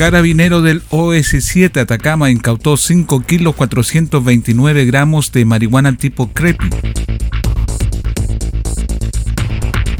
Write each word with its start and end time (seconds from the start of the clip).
Carabinero 0.00 0.62
del 0.62 0.82
OS7 0.88 1.78
Atacama 1.78 2.30
incautó 2.30 2.78
5 2.78 3.20
kilos 3.20 3.54
429 3.54 4.86
gramos 4.86 5.30
de 5.30 5.44
marihuana 5.44 5.94
tipo 5.94 6.30
creepy. 6.30 6.70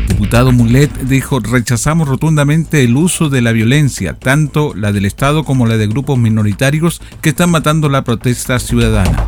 Diputado 0.09 0.53
Mulet 0.53 0.91
dijo, 1.01 1.39
rechazamos 1.41 2.09
rotundamente 2.09 2.83
el 2.83 2.97
uso 2.97 3.29
de 3.29 3.43
la 3.43 3.53
violencia, 3.53 4.15
tanto 4.15 4.73
la 4.75 4.91
del 4.91 5.05
Estado 5.05 5.45
como 5.45 5.67
la 5.67 5.77
de 5.77 5.87
grupos 5.87 6.19
minoritarios 6.19 7.03
que 7.21 7.29
están 7.29 7.51
matando 7.51 7.91
la 7.91 8.03
protesta 8.03 8.59
ciudadana. 8.59 9.27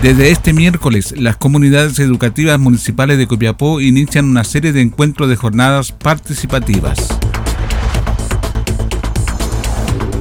Desde 0.00 0.30
este 0.30 0.54
miércoles, 0.54 1.12
las 1.18 1.36
comunidades 1.36 1.98
educativas 1.98 2.58
municipales 2.58 3.18
de 3.18 3.26
Copiapó 3.26 3.82
inician 3.82 4.24
una 4.24 4.44
serie 4.44 4.72
de 4.72 4.80
encuentros 4.80 5.28
de 5.28 5.36
jornadas 5.36 5.92
participativas. 5.92 7.17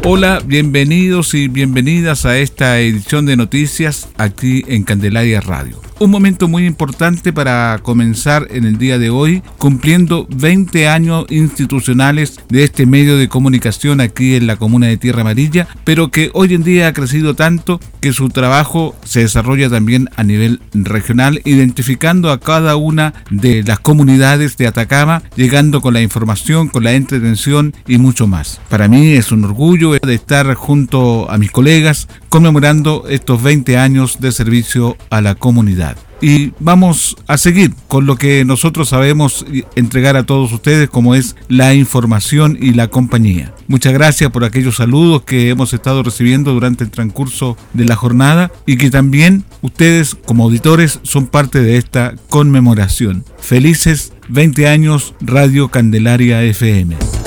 Hola, 0.09 0.41
bienvenidos 0.45 1.33
y 1.33 1.49
bienvenidas 1.49 2.25
a 2.25 2.37
esta 2.37 2.79
edición 2.79 3.25
de 3.25 3.35
noticias 3.35 4.07
aquí 4.15 4.63
en 4.69 4.83
Candelaria 4.83 5.41
Radio. 5.41 5.81
Un 5.99 6.11
momento 6.11 6.47
muy 6.47 6.67
importante 6.67 7.33
para 7.33 7.79
comenzar 7.81 8.47
en 8.51 8.65
el 8.65 8.77
día 8.77 8.99
de 8.99 9.09
hoy, 9.09 9.41
cumpliendo 9.57 10.27
20 10.29 10.87
años 10.87 11.25
institucionales 11.29 12.39
de 12.49 12.63
este 12.63 12.85
medio 12.85 13.17
de 13.17 13.27
comunicación 13.27 13.99
aquí 13.99 14.35
en 14.35 14.45
la 14.45 14.57
comuna 14.57 14.85
de 14.85 14.97
Tierra 14.97 15.21
Amarilla, 15.21 15.67
pero 15.85 16.11
que 16.11 16.29
hoy 16.35 16.53
en 16.53 16.63
día 16.63 16.87
ha 16.87 16.93
crecido 16.93 17.33
tanto 17.33 17.79
que 17.99 18.13
su 18.13 18.29
trabajo 18.29 18.95
se 19.03 19.21
desarrolla 19.21 19.71
también 19.71 20.07
a 20.17 20.23
nivel 20.23 20.61
regional, 20.71 21.41
identificando 21.45 22.29
a 22.29 22.39
cada 22.39 22.75
una 22.75 23.15
de 23.31 23.63
las 23.63 23.79
comunidades 23.79 24.55
de 24.55 24.67
Atacama, 24.67 25.23
llegando 25.35 25.81
con 25.81 25.95
la 25.95 26.01
información, 26.03 26.67
con 26.67 26.83
la 26.83 26.93
entretención 26.93 27.73
y 27.87 27.97
mucho 27.97 28.27
más. 28.27 28.61
Para 28.69 28.87
mí 28.87 29.13
es 29.13 29.31
un 29.31 29.43
orgullo 29.45 29.93
de 29.93 30.13
estar 30.13 30.53
junto 30.53 31.31
a 31.31 31.39
mis 31.39 31.49
colegas 31.49 32.07
conmemorando 32.29 33.05
estos 33.09 33.41
20 33.41 33.77
años 33.77 34.19
de 34.19 34.31
servicio 34.31 34.97
a 35.09 35.21
la 35.21 35.35
comunidad 35.35 35.97
y 36.21 36.53
vamos 36.59 37.15
a 37.27 37.37
seguir 37.37 37.73
con 37.87 38.05
lo 38.05 38.15
que 38.15 38.43
nosotros 38.45 38.89
sabemos 38.89 39.45
entregar 39.75 40.15
a 40.15 40.23
todos 40.23 40.51
ustedes 40.51 40.89
como 40.89 41.15
es 41.15 41.35
la 41.47 41.73
información 41.73 42.57
y 42.59 42.73
la 42.73 42.87
compañía. 42.87 43.53
Muchas 43.67 43.93
gracias 43.93 44.31
por 44.31 44.43
aquellos 44.43 44.77
saludos 44.77 45.23
que 45.23 45.49
hemos 45.49 45.73
estado 45.73 46.03
recibiendo 46.03 46.53
durante 46.53 46.83
el 46.83 46.91
transcurso 46.91 47.57
de 47.73 47.85
la 47.85 47.95
jornada 47.95 48.51
y 48.65 48.77
que 48.77 48.89
también 48.89 49.43
ustedes 49.61 50.15
como 50.15 50.45
auditores 50.45 50.99
son 51.03 51.27
parte 51.27 51.61
de 51.61 51.77
esta 51.77 52.15
conmemoración. 52.29 53.23
Felices 53.39 54.13
20 54.29 54.67
años 54.67 55.13
Radio 55.21 55.69
Candelaria 55.69 56.43
FM. 56.43 57.26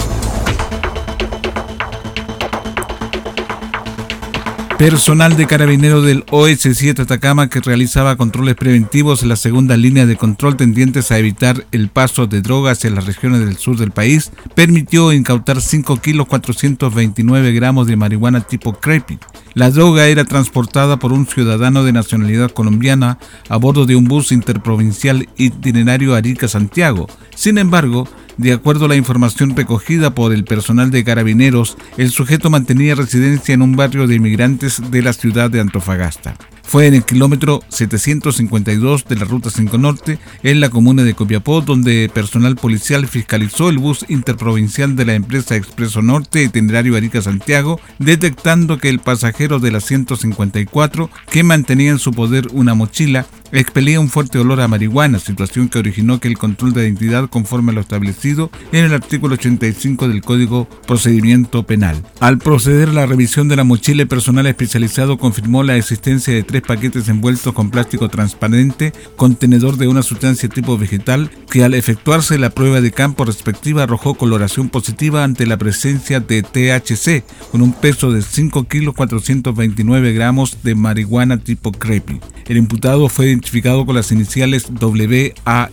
Personal 4.81 5.37
de 5.37 5.47
carabinero 5.47 6.01
del 6.01 6.25
OS7 6.25 7.01
Atacama 7.01 7.51
que 7.51 7.61
realizaba 7.61 8.17
controles 8.17 8.55
preventivos 8.55 9.23
en 9.23 9.29
la 9.29 9.37
segunda 9.37 9.77
línea 9.77 10.07
de 10.07 10.17
control 10.17 10.57
tendientes 10.57 11.13
a 11.13 11.19
evitar 11.19 11.67
el 11.71 11.89
paso 11.89 12.27
de 12.27 12.41
drogas 12.41 12.87
en 12.87 12.95
las 12.95 13.05
regiones 13.05 13.41
del 13.41 13.59
sur 13.59 13.77
del 13.77 13.91
país, 13.91 14.33
permitió 14.55 15.13
incautar 15.13 15.61
5 15.61 15.99
kilos 15.99 16.27
429 16.29 17.53
gramos 17.53 17.89
de 17.89 17.97
marihuana 17.97 18.41
tipo 18.41 18.73
creepy. 18.73 19.19
La 19.53 19.71
droga 19.71 20.07
era 20.07 20.25
transportada 20.25 20.99
por 20.99 21.13
un 21.13 21.27
ciudadano 21.27 21.85
de 21.85 21.93
nacionalidad 21.93 22.51
colombiana 22.51 23.19
a 23.51 23.59
bordo 23.59 23.85
de 23.85 23.97
un 23.97 24.07
bus 24.07 24.33
interprovincial 24.33 25.29
itinerario 25.37 26.15
Arica-Santiago. 26.15 27.07
Sin 27.37 27.59
embargo, 27.59 28.09
de 28.41 28.55
acuerdo 28.55 28.87
a 28.87 28.89
la 28.89 28.97
información 28.97 29.55
recogida 29.55 30.15
por 30.15 30.33
el 30.33 30.45
personal 30.45 30.91
de 30.91 31.05
carabineros, 31.05 31.77
el 31.99 32.11
sujeto 32.11 32.49
mantenía 32.49 32.95
residencia 32.95 33.53
en 33.53 33.61
un 33.61 33.77
barrio 33.77 34.07
de 34.07 34.15
inmigrantes 34.15 34.81
de 34.91 35.03
la 35.03 35.13
ciudad 35.13 35.51
de 35.51 35.61
Antofagasta. 35.61 36.37
Fue 36.71 36.87
en 36.87 36.95
el 36.95 37.03
kilómetro 37.03 37.65
752 37.69 39.05
de 39.07 39.17
la 39.17 39.25
Ruta 39.25 39.51
5 39.51 39.77
Norte, 39.77 40.21
en 40.45 40.61
la 40.61 40.71
comuna 40.71 41.03
de 41.03 41.15
Copiapó, 41.15 41.63
donde 41.63 42.09
personal 42.15 42.55
policial 42.55 43.09
fiscalizó 43.09 43.71
el 43.71 43.79
bus 43.79 44.05
interprovincial 44.09 44.95
de 44.95 45.05
la 45.05 45.15
empresa 45.15 45.57
Expreso 45.57 46.01
Norte 46.01 46.45
itinerario 46.45 46.97
Arica-Santiago, 46.97 47.81
detectando 47.99 48.79
que 48.79 48.89
el 48.89 49.01
pasajero 49.01 49.59
de 49.59 49.73
la 49.73 49.81
154, 49.81 51.11
que 51.29 51.43
mantenía 51.43 51.91
en 51.91 51.99
su 51.99 52.13
poder 52.13 52.47
una 52.53 52.75
mochila, 52.75 53.27
expelía 53.53 54.01
un 54.01 54.09
fuerte 54.09 54.39
olor 54.39 54.61
a 54.61 54.69
marihuana, 54.69 55.19
situación 55.19 55.69
que 55.69 55.79
originó 55.79 56.21
que 56.21 56.29
el 56.29 56.39
control 56.39 56.73
de 56.73 56.85
identidad 56.85 57.29
conforme 57.29 57.73
a 57.73 57.75
lo 57.75 57.81
establecido 57.81 58.51
en 58.73 58.85
el 58.85 58.95
artículo 58.95 59.35
85 59.35 60.09
del 60.09 60.23
Código 60.23 60.69
Procedimiento 60.87 61.65
Penal. 61.65 62.03
Al 62.21 62.39
proceder 62.39 62.91
a 62.91 62.93
la 62.93 63.07
revisión 63.07 63.49
de 63.49 63.57
la 63.57 63.65
mochila, 63.65 64.07
personal 64.07 64.47
especializado 64.47 65.19
confirmó 65.19 65.63
la 65.63 65.77
existencia 65.77 66.33
de 66.33 66.43
tres 66.43 66.60
paquetes 66.63 67.09
envueltos 67.09 67.53
con 67.53 67.71
plástico 67.71 68.09
transparente, 68.09 68.93
contenedor 69.17 69.77
de 69.77 69.89
una 69.89 70.03
sustancia 70.03 70.49
tipo 70.49 70.79
vegetal, 70.79 71.31
que 71.51 71.65
al 71.65 71.75
efectuarse 71.75 72.39
la 72.39 72.51
prueba 72.51 72.81
de 72.81 72.93
campo 72.93 73.25
respectiva 73.25 73.83
arrojó 73.83 74.15
coloración 74.15 74.69
positiva 74.69 75.25
ante 75.25 75.47
la 75.47 75.57
presencia 75.57 76.21
de 76.21 76.43
THC, 76.43 77.25
con 77.51 77.63
un 77.63 77.73
peso 77.73 78.13
de 78.13 78.23
5 78.23 78.65
kilos 78.65 78.95
429 78.95 80.13
gramos 80.13 80.63
de 80.63 80.75
marihuana 80.75 81.39
tipo 81.39 81.73
creepy. 81.73 82.21
El 82.47 82.57
imputado 82.57 83.09
fue 83.09 83.27
identificado 83.27 83.87
con 83.87 83.95
las 83.95 84.11
iniciales 84.11 84.67
WAR 84.81 85.71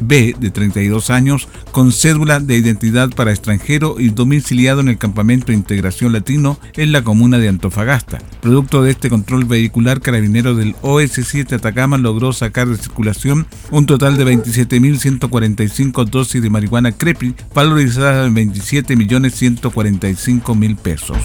B, 0.00 0.34
de 0.38 0.50
32 0.50 1.10
años, 1.10 1.48
con 1.72 1.92
cédula 1.92 2.40
de 2.40 2.56
identidad 2.56 3.10
para 3.10 3.30
extranjero 3.30 3.96
y 3.98 4.08
domiciliado 4.08 4.80
en 4.80 4.88
el 4.88 4.98
Campamento 4.98 5.46
de 5.46 5.54
Integración 5.54 6.12
Latino 6.12 6.58
en 6.74 6.92
la 6.92 7.02
comuna 7.02 7.38
de 7.38 7.48
Antofagasta. 7.48 8.18
Producto 8.40 8.82
de 8.82 8.90
este 8.90 9.08
control 9.08 9.44
vehicular, 9.44 10.00
carabinero 10.14 10.54
del 10.54 10.76
OS7 10.76 11.54
Atacama 11.54 11.98
logró 11.98 12.32
sacar 12.32 12.68
de 12.68 12.76
circulación 12.76 13.48
un 13.72 13.86
total 13.86 14.16
de 14.16 14.24
27.145 14.24 16.04
dosis 16.04 16.40
de 16.40 16.50
marihuana 16.50 16.92
creepy, 16.92 17.34
valorizada 17.52 18.26
en 18.26 18.36
27.145.000 18.36 20.76
pesos. 20.76 21.18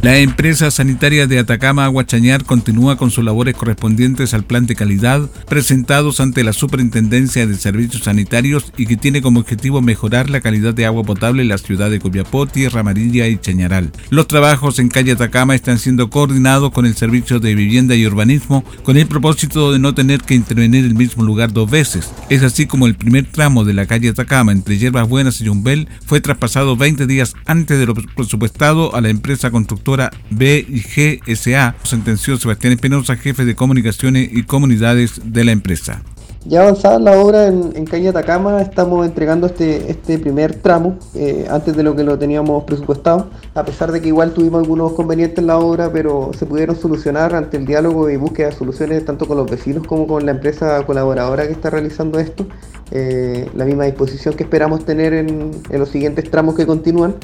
La 0.00 0.16
empresa 0.18 0.70
sanitaria 0.70 1.26
de 1.26 1.40
Atacama 1.40 1.84
Aguachañar 1.84 2.44
continúa 2.44 2.96
con 2.96 3.10
sus 3.10 3.24
labores 3.24 3.56
correspondientes 3.56 4.32
al 4.32 4.44
plan 4.44 4.64
de 4.64 4.76
calidad 4.76 5.28
presentados 5.48 6.20
ante 6.20 6.44
la 6.44 6.52
Superintendencia 6.52 7.48
de 7.48 7.56
Servicios 7.56 8.04
Sanitarios 8.04 8.72
y 8.76 8.86
que 8.86 8.96
tiene 8.96 9.22
como 9.22 9.40
objetivo 9.40 9.82
mejorar 9.82 10.30
la 10.30 10.40
calidad 10.40 10.72
de 10.72 10.86
agua 10.86 11.02
potable 11.02 11.42
en 11.42 11.48
la 11.48 11.58
ciudad 11.58 11.90
de 11.90 11.98
Copiapó, 11.98 12.46
Tierra 12.46 12.80
Amarilla 12.80 13.26
y 13.26 13.38
Chañaral. 13.38 13.90
Los 14.10 14.28
trabajos 14.28 14.78
en 14.78 14.88
calle 14.88 15.12
Atacama 15.12 15.56
están 15.56 15.80
siendo 15.80 16.10
coordinados 16.10 16.70
con 16.70 16.86
el 16.86 16.94
Servicio 16.94 17.40
de 17.40 17.56
Vivienda 17.56 17.96
y 17.96 18.06
Urbanismo 18.06 18.62
con 18.84 18.98
el 18.98 19.08
propósito 19.08 19.72
de 19.72 19.80
no 19.80 19.94
tener 19.94 20.20
que 20.20 20.36
intervenir 20.36 20.84
en 20.84 20.92
el 20.92 20.96
mismo 20.96 21.24
lugar 21.24 21.52
dos 21.52 21.68
veces. 21.68 22.12
Es 22.30 22.44
así 22.44 22.66
como 22.66 22.86
el 22.86 22.94
primer 22.94 23.24
tramo 23.24 23.64
de 23.64 23.74
la 23.74 23.86
calle 23.86 24.10
Atacama 24.10 24.52
entre 24.52 24.78
Hierbas 24.78 25.08
Buenas 25.08 25.40
y 25.40 25.44
Yumbel 25.46 25.88
fue 26.06 26.20
traspasado 26.20 26.76
20 26.76 27.08
días 27.08 27.34
antes 27.46 27.80
de 27.80 27.86
lo 27.86 27.94
presupuestado 27.94 28.94
a 28.94 29.00
la 29.00 29.08
empresa 29.08 29.50
constructora 29.50 29.87
B 30.30 30.66
y 30.68 30.80
GSA, 30.80 31.76
sentenció 31.82 32.36
Sebastián 32.36 32.74
Espinosa, 32.74 33.16
jefe 33.16 33.44
de 33.44 33.54
comunicaciones 33.54 34.28
y 34.32 34.42
comunidades 34.42 35.20
de 35.24 35.44
la 35.44 35.52
empresa. 35.52 36.02
Ya 36.44 36.62
avanzada 36.62 36.98
la 36.98 37.20
obra 37.20 37.48
en, 37.48 37.84
calle 37.84 38.08
Atacama, 38.08 38.62
estamos 38.62 39.04
entregando 39.04 39.46
este, 39.46 39.90
este 39.90 40.18
primer 40.18 40.54
tramo 40.54 40.96
eh, 41.14 41.46
antes 41.50 41.76
de 41.76 41.82
lo 41.82 41.96
que 41.96 42.04
lo 42.04 42.18
teníamos 42.18 42.64
presupuestado, 42.64 43.28
a 43.54 43.64
pesar 43.64 43.92
de 43.92 44.00
que 44.00 44.08
igual 44.08 44.32
tuvimos 44.32 44.62
algunos 44.62 44.92
convenientes 44.92 45.40
en 45.40 45.48
la 45.48 45.58
obra, 45.58 45.92
pero 45.92 46.30
se 46.38 46.46
pudieron 46.46 46.76
solucionar 46.76 47.34
ante 47.34 47.56
el 47.56 47.66
diálogo 47.66 48.08
y 48.08 48.16
búsqueda 48.16 48.48
de 48.48 48.54
soluciones 48.54 49.04
tanto 49.04 49.26
con 49.26 49.36
los 49.36 49.50
vecinos 49.50 49.86
como 49.86 50.06
con 50.06 50.24
la 50.24 50.32
empresa 50.32 50.82
colaboradora 50.86 51.46
que 51.46 51.52
está 51.52 51.70
realizando 51.70 52.18
esto. 52.18 52.46
Eh, 52.92 53.50
la 53.54 53.64
misma 53.64 53.84
disposición 53.84 54.34
que 54.34 54.44
esperamos 54.44 54.84
tener 54.84 55.12
en, 55.12 55.50
en 55.68 55.78
los 55.78 55.88
siguientes 55.88 56.30
tramos 56.30 56.54
que 56.54 56.66
continúan. 56.66 57.16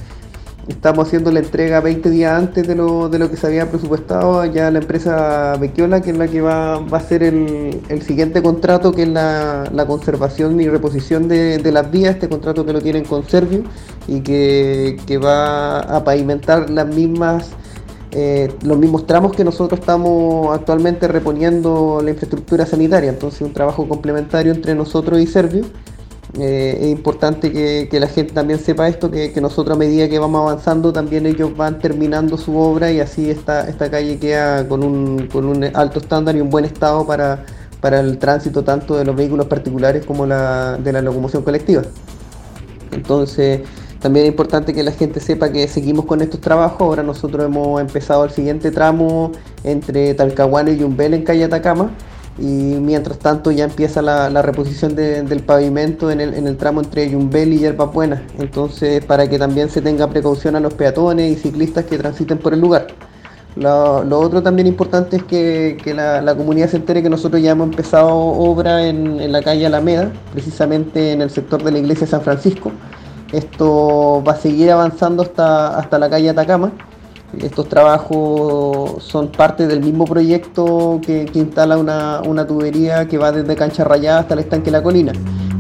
Estamos 0.69 1.09
haciendo 1.09 1.31
la 1.31 1.41
entrega 1.41 1.81
20 1.81 2.09
días 2.09 2.33
antes 2.33 2.67
de 2.67 2.75
lo, 2.75 3.11
de 3.11 3.19
lo 3.19 3.31
que 3.31 3.37
se 3.37 3.47
había 3.47 3.69
presupuestado. 3.69 4.47
Ya 4.47 4.71
la 4.71 4.79
empresa 4.79 5.57
Bequiola, 5.61 6.01
que 6.01 6.11
es 6.11 6.17
la 6.17 6.27
que 6.27 6.41
va, 6.41 6.79
va 6.79 6.99
a 6.99 7.01
hacer 7.01 7.23
el, 7.23 7.83
el, 7.91 8.01
siguiente 8.01 8.43
contrato, 8.43 8.93
que 8.93 9.03
es 9.03 9.09
la, 9.09 9.69
la 9.71 9.87
conservación 9.87 10.59
y 10.63 10.69
reposición 10.69 11.29
de, 11.29 11.59
de, 11.59 11.73
las 11.73 11.91
vías. 11.91 12.15
Este 12.15 12.31
contrato 12.31 12.65
que 12.65 12.73
lo 12.73 12.81
tienen 12.81 13.05
con 13.05 13.29
Servio 13.29 13.63
y 14.09 14.21
que, 14.21 14.97
que 15.07 15.19
va 15.19 15.81
a 15.81 16.03
pavimentar 16.03 16.71
las 16.71 16.87
mismas, 16.87 17.51
eh, 18.13 18.51
los 18.63 18.79
mismos 18.79 19.07
tramos 19.07 19.37
que 19.37 19.45
nosotros 19.45 19.81
estamos 19.81 20.57
actualmente 20.57 21.09
reponiendo 21.09 22.01
la 22.03 22.09
infraestructura 22.09 22.65
sanitaria. 22.65 23.11
Entonces, 23.11 23.43
un 23.43 23.53
trabajo 23.53 23.87
complementario 23.87 24.53
entre 24.53 24.75
nosotros 24.75 25.21
y 25.21 25.27
Servio 25.27 25.65
eh, 26.39 26.79
es 26.81 26.89
importante 26.89 27.53
que, 27.53 27.89
la 28.01 28.09
gente 28.09 28.33
también 28.33 28.59
sepa 28.59 28.89
esto, 28.89 29.11
que, 29.11 29.33
nosotros 29.41 29.77
a 29.77 29.79
medida 29.79 30.09
que 30.09 30.19
vamos 30.19 30.41
avanzando 30.41 30.93
también 30.93 31.27
ellos 31.27 31.57
van 31.57 31.79
terminando 31.79 32.37
su 32.37 32.57
obra 32.57 32.91
y 32.91 33.01
así 33.01 33.31
esta, 33.31 33.67
calle 33.91 34.19
queda 34.19 34.67
con 34.67 34.83
un, 34.83 35.71
alto 35.75 36.01
estándar 36.01 36.35
y 36.37 36.41
un 36.41 36.51
buen 36.51 36.65
estado 36.65 37.07
para, 37.07 37.45
el 37.83 38.19
tránsito 38.19 38.65
tanto 38.65 38.97
de 38.97 39.05
los 39.05 39.15
vehículos 39.15 39.47
particulares 39.47 40.05
como 40.07 40.27
de 40.27 40.93
la 40.93 41.03
locomoción 41.03 41.43
colectiva. 41.43 41.83
Entonces, 42.91 43.61
también 44.01 44.27
es 44.27 44.31
importante 44.31 44.73
que 44.73 44.83
la 44.83 44.93
gente 44.93 45.21
sepa 45.21 45.51
que 45.53 45.69
seguimos 45.69 46.05
con 46.05 46.21
estos 46.21 46.41
trabajos. 46.41 46.81
Ahora 46.81 47.03
nosotros 47.03 47.45
hemos 47.45 47.81
empezado 47.81 48.25
el 48.25 48.31
siguiente 48.31 48.71
tramo 48.71 49.33
entre 49.63 50.15
Talcahuano 50.15 50.71
y 50.71 50.79
Yumbel 50.79 51.15
en 51.15 51.23
calle 51.23 51.45
Atacama 51.45 51.91
y 52.39 52.45
mientras 52.45 53.19
tanto 53.19 53.51
ya 53.53 53.65
empieza 53.65 54.03
la, 54.03 54.43
reposición 54.43 54.95
del 54.97 55.43
pavimento 55.45 56.11
en 56.11 56.21
el, 56.21 56.57
tramo 56.57 56.81
entre 56.81 57.09
Yumbel 57.09 57.53
y 57.53 57.59
Yerba 57.59 57.87
Buena, 57.87 58.23
entonces 58.39 59.05
para 59.05 59.29
que 59.29 59.39
también 59.39 59.71
se 59.71 59.81
tenga 59.81 60.09
precaución 60.09 60.57
a 60.57 60.61
los 60.61 60.75
peatones 60.75 61.31
y 61.31 61.41
ciclistas 61.41 61.85
que 61.85 61.97
transiten 61.97 62.39
por 62.39 62.53
el 62.53 62.61
lugar. 62.61 62.89
Lo, 63.57 64.19
otro 64.19 64.43
también 64.43 64.67
importante 64.67 65.17
es 65.17 65.23
que, 65.23 65.95
la, 65.95 66.35
comunidad 66.35 66.69
se 66.69 66.77
entere 66.77 67.03
que 67.05 67.11
nosotros 67.11 67.41
ya 67.41 67.53
hemos 67.53 67.69
empezado 67.69 68.09
obra 68.13 68.85
en, 68.85 69.31
la 69.31 69.43
calle 69.43 69.67
Alameda, 69.67 70.11
precisamente 70.33 71.13
en 71.13 71.23
el 71.23 71.31
sector 71.31 71.63
de 71.63 71.71
la 71.71 71.79
iglesia 71.79 72.07
de 72.07 72.11
San 72.11 72.23
Francisco. 72.23 72.73
Esto 73.33 74.23
va 74.27 74.33
a 74.33 74.37
seguir 74.37 74.73
avanzando 74.73 75.23
hasta, 75.23 75.79
hasta 75.79 75.99
la 75.99 76.11
calle 76.11 76.31
Atacama 76.31 76.73
estos 77.43 77.69
trabajos 77.69 79.03
son 79.03 79.29
parte 79.29 79.67
del 79.67 79.81
mismo 79.81 80.05
proyecto 80.05 81.01
que, 81.05 81.31
instala 81.35 81.77
una, 81.79 82.21
una, 82.23 82.47
tubería 82.47 83.07
que 83.09 83.19
va 83.19 83.33
desde 83.33 83.57
Cancha 83.57 83.85
Rayada 83.85 84.21
hasta 84.21 84.35
el 84.35 84.41
estanque 84.41 84.71
La 84.71 84.83
Colina 84.83 85.13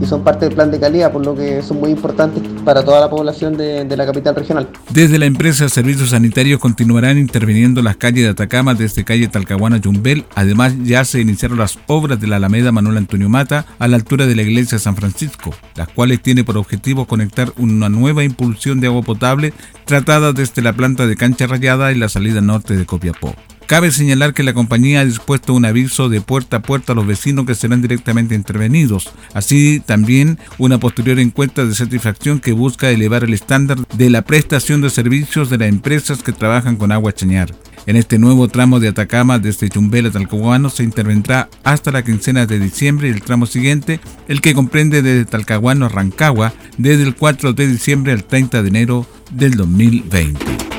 son 0.06 0.24
parte 0.24 0.46
del 0.46 0.54
plan 0.54 0.70
de 0.70 0.80
calidad, 0.80 1.12
por 1.12 1.24
lo 1.24 1.34
que 1.34 1.62
son 1.62 1.80
muy 1.80 1.90
importantes 1.90 2.42
para 2.64 2.84
toda 2.84 3.00
la 3.00 3.10
población 3.10 3.56
de, 3.56 3.94
la 3.94 4.06
capital 4.06 4.34
regional. 4.34 4.68
Desde 4.90 5.18
la 5.18 5.26
empresa 5.26 5.68
Servicios 5.68 6.10
Sanitarios 6.10 6.58
continuarán 6.58 7.18
interviniendo 7.18 7.80
las 7.80 7.96
calles 7.96 8.24
de 8.24 8.30
Atacama 8.30 8.74
desde 8.74 9.04
calle 9.04 9.28
Talcahuana 9.28 9.76
Yumbel. 9.76 10.24
Además, 10.34 10.74
ya 10.82 11.04
se 11.04 11.20
iniciaron 11.20 11.58
las 11.58 11.78
obras 11.86 12.20
de 12.20 12.26
la 12.26 12.36
Alameda 12.36 12.72
Manuel 12.72 12.96
Antonio 12.96 13.28
Mata 13.28 13.66
a 13.78 13.86
la 13.86 13.96
altura 13.96 14.26
de 14.26 14.34
la 14.34 14.42
iglesia 14.42 14.78
San 14.78 14.96
Francisco, 14.96 15.54
las 15.76 15.88
cuales 15.88 16.20
tiene 16.22 16.42
por 16.42 16.58
objetivo 16.58 17.06
conectar 17.06 17.52
una 17.56 17.88
nueva 17.88 18.24
impulsión 18.24 18.80
de 18.80 18.88
agua 18.88 19.02
potable 19.02 19.52
tratada 19.84 20.32
desde 20.32 20.62
la 20.62 20.72
planta 20.72 21.06
de 21.06 21.16
Cancha 21.16 21.46
Rayada 21.46 21.92
y 21.92 21.96
la 21.96 22.08
salida 22.08 22.40
norte 22.40 22.76
de 22.76 22.86
Copiapó. 22.86 23.34
Cabe 23.66 23.90
señalar 23.90 24.34
que 24.34 24.42
la 24.42 24.52
compañía 24.52 25.00
ha 25.00 25.04
dispuesto 25.06 25.54
un 25.54 25.64
aviso 25.64 26.10
de 26.10 26.20
puerta 26.20 26.58
a 26.58 26.62
puerta 26.62 26.92
a 26.92 26.94
los 26.94 27.06
vecinos 27.06 27.46
que 27.46 27.54
serán 27.54 27.80
directamente 27.80 28.34
intervenidos, 28.34 29.10
así 29.32 29.80
también 29.84 30.38
una 30.58 30.78
posterior 30.78 31.18
encuesta 31.18 31.64
de 31.64 31.74
satisfacción 31.74 32.40
que 32.40 32.52
busca 32.52 32.90
elevar 32.90 33.24
el 33.24 33.32
estándar 33.32 33.78
de 33.96 34.10
la 34.10 34.20
prestación 34.22 34.82
de 34.82 34.90
servicios 34.90 35.48
de 35.48 35.56
las 35.56 35.68
empresas 35.68 36.22
que 36.22 36.32
trabajan 36.32 36.76
con 36.76 36.92
agua 36.92 37.14
chañar. 37.14 37.54
En 37.86 37.96
este 37.96 38.18
nuevo 38.18 38.48
tramo 38.48 38.80
de 38.80 38.88
Atacama 38.88 39.38
desde 39.38 39.70
Chumbel 39.70 40.06
a 40.06 40.10
Talcahuano 40.10 40.68
se 40.68 40.82
intervendrá 40.82 41.48
hasta 41.64 41.90
la 41.90 42.04
quincena 42.04 42.44
de 42.44 42.58
diciembre 42.58 43.08
y 43.08 43.12
el 43.12 43.22
tramo 43.22 43.46
siguiente, 43.46 43.98
el 44.28 44.42
que 44.42 44.54
comprende 44.54 45.00
desde 45.00 45.24
Talcahuano 45.24 45.86
a 45.86 45.88
Rancagua, 45.88 46.52
desde 46.76 47.04
el 47.04 47.14
4 47.14 47.54
de 47.54 47.66
diciembre 47.66 48.12
al 48.12 48.24
30 48.24 48.62
de 48.62 48.68
enero 48.68 49.06
del 49.32 49.52
2020. 49.52 50.73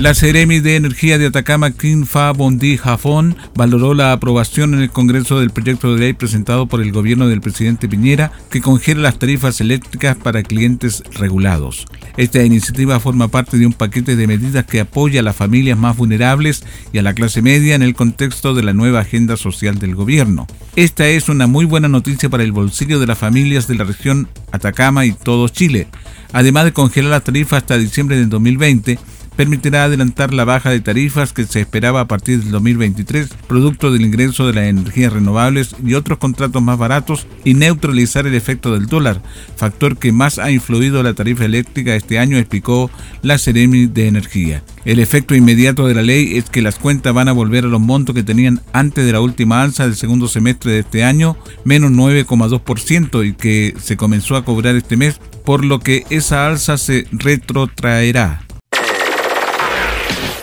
La 0.00 0.14
Ceremi 0.14 0.60
de 0.60 0.76
Energía 0.76 1.18
de 1.18 1.26
Atacama, 1.26 1.74
Fa 2.06 2.32
Bondi 2.32 2.78
Jafón, 2.78 3.36
valoró 3.54 3.92
la 3.92 4.12
aprobación 4.12 4.72
en 4.72 4.80
el 4.80 4.90
Congreso 4.90 5.38
del 5.38 5.50
proyecto 5.50 5.92
de 5.92 6.00
ley 6.00 6.12
presentado 6.14 6.64
por 6.64 6.80
el 6.80 6.90
gobierno 6.90 7.28
del 7.28 7.42
presidente 7.42 7.86
Piñera 7.86 8.32
que 8.48 8.62
congela 8.62 9.02
las 9.02 9.18
tarifas 9.18 9.60
eléctricas 9.60 10.16
para 10.16 10.42
clientes 10.42 11.02
regulados. 11.12 11.84
Esta 12.16 12.42
iniciativa 12.42 12.98
forma 12.98 13.28
parte 13.28 13.58
de 13.58 13.66
un 13.66 13.74
paquete 13.74 14.16
de 14.16 14.26
medidas 14.26 14.64
que 14.64 14.80
apoya 14.80 15.20
a 15.20 15.22
las 15.22 15.36
familias 15.36 15.76
más 15.76 15.98
vulnerables 15.98 16.64
y 16.94 16.98
a 16.98 17.02
la 17.02 17.12
clase 17.12 17.42
media 17.42 17.74
en 17.74 17.82
el 17.82 17.94
contexto 17.94 18.54
de 18.54 18.62
la 18.62 18.72
nueva 18.72 19.00
agenda 19.00 19.36
social 19.36 19.78
del 19.78 19.94
gobierno. 19.94 20.46
Esta 20.76 21.08
es 21.08 21.28
una 21.28 21.46
muy 21.46 21.66
buena 21.66 21.88
noticia 21.88 22.30
para 22.30 22.42
el 22.42 22.52
bolsillo 22.52 23.00
de 23.00 23.06
las 23.06 23.18
familias 23.18 23.68
de 23.68 23.74
la 23.74 23.84
región 23.84 24.28
Atacama 24.50 25.04
y 25.04 25.12
todo 25.12 25.46
Chile. 25.48 25.88
Además 26.32 26.64
de 26.64 26.72
congelar 26.72 27.10
las 27.10 27.24
tarifas 27.24 27.58
hasta 27.58 27.76
diciembre 27.76 28.16
del 28.16 28.30
2020, 28.30 28.98
permitirá 29.40 29.84
adelantar 29.84 30.34
la 30.34 30.44
baja 30.44 30.68
de 30.68 30.80
tarifas 30.80 31.32
que 31.32 31.46
se 31.46 31.62
esperaba 31.62 32.02
a 32.02 32.06
partir 32.06 32.40
del 32.40 32.50
2023, 32.50 33.30
producto 33.48 33.90
del 33.90 34.02
ingreso 34.02 34.46
de 34.46 34.52
las 34.52 34.64
energías 34.64 35.14
renovables 35.14 35.74
y 35.82 35.94
otros 35.94 36.18
contratos 36.18 36.62
más 36.62 36.76
baratos, 36.76 37.26
y 37.42 37.54
neutralizar 37.54 38.26
el 38.26 38.34
efecto 38.34 38.74
del 38.74 38.84
dólar, 38.84 39.22
factor 39.56 39.96
que 39.96 40.12
más 40.12 40.38
ha 40.38 40.50
influido 40.50 41.02
la 41.02 41.14
tarifa 41.14 41.46
eléctrica 41.46 41.94
este 41.94 42.18
año, 42.18 42.36
explicó 42.36 42.90
la 43.22 43.38
Ceremi 43.38 43.86
de 43.86 44.08
Energía. 44.08 44.62
El 44.84 44.98
efecto 44.98 45.34
inmediato 45.34 45.86
de 45.86 45.94
la 45.94 46.02
ley 46.02 46.36
es 46.36 46.50
que 46.50 46.60
las 46.60 46.78
cuentas 46.78 47.14
van 47.14 47.28
a 47.28 47.32
volver 47.32 47.64
a 47.64 47.68
los 47.68 47.80
montos 47.80 48.14
que 48.14 48.22
tenían 48.22 48.60
antes 48.74 49.06
de 49.06 49.12
la 49.12 49.22
última 49.22 49.62
alza 49.62 49.84
del 49.84 49.96
segundo 49.96 50.28
semestre 50.28 50.72
de 50.72 50.80
este 50.80 51.02
año, 51.02 51.38
menos 51.64 51.92
9,2%, 51.92 53.26
y 53.26 53.32
que 53.32 53.74
se 53.80 53.96
comenzó 53.96 54.36
a 54.36 54.44
cobrar 54.44 54.76
este 54.76 54.98
mes, 54.98 55.18
por 55.46 55.64
lo 55.64 55.80
que 55.80 56.04
esa 56.10 56.46
alza 56.46 56.76
se 56.76 57.06
retrotraerá. 57.10 58.42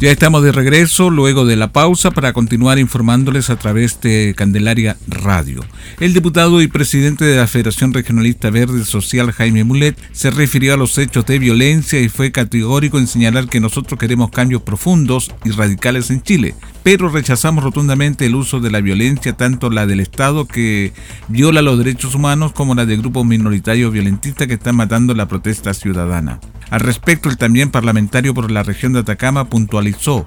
Ya 0.00 0.10
estamos 0.10 0.42
de 0.42 0.50
regreso 0.50 1.10
luego 1.10 1.44
de 1.44 1.56
la 1.56 1.72
pausa 1.72 2.10
para 2.10 2.32
continuar 2.32 2.78
informándoles 2.78 3.50
a 3.50 3.56
través 3.56 4.00
de 4.00 4.32
Candelaria 4.34 4.96
Radio. 5.06 5.62
El 6.00 6.14
diputado 6.14 6.62
y 6.62 6.68
presidente 6.68 7.26
de 7.26 7.36
la 7.36 7.46
Federación 7.46 7.92
Regionalista 7.92 8.48
Verde 8.48 8.86
Social, 8.86 9.30
Jaime 9.30 9.62
Mulet, 9.62 9.98
se 10.12 10.30
refirió 10.30 10.72
a 10.72 10.78
los 10.78 10.96
hechos 10.96 11.26
de 11.26 11.38
violencia 11.38 12.00
y 12.00 12.08
fue 12.08 12.32
categórico 12.32 12.98
en 12.98 13.08
señalar 13.08 13.50
que 13.50 13.60
nosotros 13.60 14.00
queremos 14.00 14.30
cambios 14.30 14.62
profundos 14.62 15.32
y 15.44 15.50
radicales 15.50 16.08
en 16.08 16.22
Chile, 16.22 16.54
pero 16.82 17.08
rechazamos 17.08 17.62
rotundamente 17.62 18.26
el 18.26 18.34
uso 18.34 18.60
de 18.60 18.70
la 18.70 18.80
violencia, 18.80 19.36
tanto 19.36 19.70
la 19.70 19.86
del 19.86 20.00
Estado 20.00 20.46
que 20.46 20.92
viola 21.28 21.62
los 21.62 21.78
derechos 21.78 22.14
humanos 22.14 22.52
como 22.52 22.74
la 22.74 22.86
de 22.86 22.96
grupos 22.96 23.26
minoritarios 23.26 23.92
violentistas 23.92 24.46
que 24.46 24.54
están 24.54 24.76
matando 24.76 25.14
la 25.14 25.26
protesta 25.26 25.74
ciudadana. 25.74 26.40
Al 26.70 26.80
respecto, 26.80 27.28
el 27.28 27.36
también 27.36 27.70
parlamentario 27.70 28.32
por 28.32 28.50
la 28.50 28.62
región 28.62 28.92
de 28.92 29.00
Atacama 29.00 29.44
puntualizó. 29.44 30.24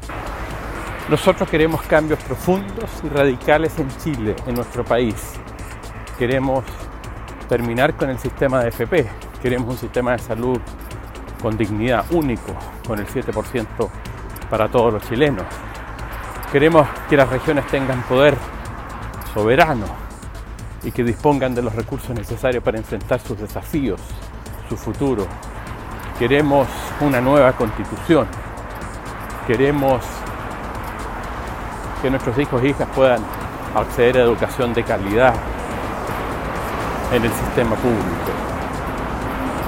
Nosotros 1.09 1.49
queremos 1.49 1.81
cambios 1.83 2.19
profundos 2.23 2.89
y 3.03 3.09
radicales 3.09 3.73
en 3.77 3.87
Chile, 4.03 4.35
en 4.47 4.55
nuestro 4.55 4.85
país. 4.85 5.15
Queremos 6.17 6.63
terminar 7.49 7.95
con 7.95 8.09
el 8.09 8.19
sistema 8.19 8.63
de 8.63 8.69
FP. 8.69 9.07
Queremos 9.41 9.69
un 9.69 9.77
sistema 9.77 10.13
de 10.13 10.19
salud 10.19 10.59
con 11.41 11.57
dignidad 11.57 12.05
único, 12.11 12.55
con 12.87 12.99
el 12.99 13.07
7% 13.07 13.65
para 14.49 14.69
todos 14.69 14.93
los 14.93 15.09
chilenos. 15.09 15.45
Queremos 16.53 16.87
que 17.09 17.17
las 17.17 17.27
regiones 17.27 17.67
tengan 17.67 18.03
poder 18.03 18.37
soberano 19.33 19.87
y 20.83 20.91
que 20.91 21.03
dispongan 21.03 21.53
de 21.53 21.61
los 21.61 21.75
recursos 21.75 22.11
necesarios 22.11 22.63
para 22.63 22.77
enfrentar 22.77 23.19
sus 23.19 23.37
desafíos, 23.37 23.99
su 24.69 24.77
futuro, 24.77 25.27
Queremos 26.19 26.67
una 27.01 27.19
nueva 27.19 27.53
constitución. 27.53 28.27
Queremos 29.47 30.03
que 32.01 32.09
nuestros 32.09 32.37
hijos 32.37 32.61
e 32.63 32.67
hijas 32.69 32.87
puedan 32.95 33.21
acceder 33.75 34.17
a 34.17 34.21
educación 34.21 34.75
de 34.75 34.83
calidad 34.83 35.33
en 37.11 37.25
el 37.25 37.31
sistema 37.31 37.75
público. 37.75 38.31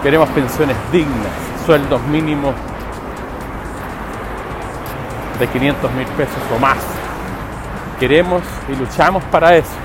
Queremos 0.04 0.30
pensiones 0.30 0.78
dignas, 0.92 1.34
sueldos 1.66 2.02
mínimos 2.04 2.54
de 5.40 5.48
500 5.48 5.92
mil 5.94 6.08
pesos 6.08 6.38
o 6.56 6.60
más. 6.60 6.78
Queremos 8.00 8.42
y 8.70 8.76
luchamos 8.76 9.24
para 9.26 9.56
eso, 9.56 9.76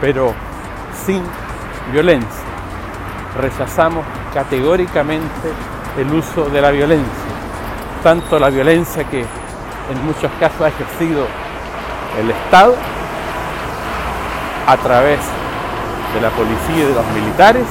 pero 0.00 0.34
sin 1.04 1.22
violencia. 1.92 2.28
Rechazamos 3.40 4.04
categóricamente 4.34 5.52
el 5.98 6.12
uso 6.12 6.44
de 6.50 6.60
la 6.60 6.70
violencia, 6.70 7.12
tanto 8.02 8.38
la 8.38 8.50
violencia 8.50 9.04
que 9.04 9.20
en 9.20 10.06
muchos 10.06 10.30
casos 10.38 10.60
ha 10.60 10.68
ejercido 10.68 11.26
el 12.20 12.30
Estado 12.30 12.74
a 14.66 14.76
través 14.76 15.20
de 16.14 16.20
la 16.20 16.30
policía 16.30 16.84
y 16.84 16.88
de 16.88 16.94
los 16.94 17.06
militares, 17.14 17.64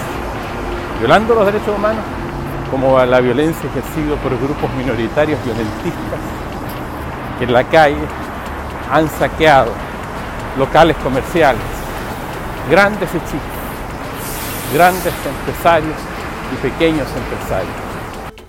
violando 0.99 1.35
los 1.35 1.45
derechos 1.45 1.75
humanos, 1.77 2.03
como 2.71 3.03
la 3.05 3.19
violencia 3.19 3.69
ejercida 3.69 4.15
por 4.17 4.37
grupos 4.37 4.69
minoritarios 4.77 5.43
violentistas 5.43 6.36
que 7.37 7.45
en 7.45 7.53
la 7.53 7.63
calle 7.63 7.97
han 8.91 9.09
saqueado 9.09 9.71
locales 10.57 10.97
comerciales, 10.97 11.61
grandes 12.69 13.09
y 13.09 13.19
chicos, 13.19 14.73
grandes 14.73 15.13
empresarios 15.25 15.95
y 16.53 16.67
pequeños 16.67 17.07
empresarios. 17.15 17.87